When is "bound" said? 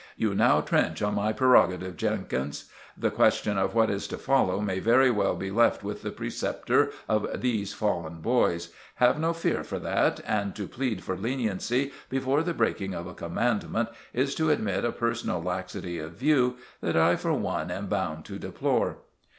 17.85-18.25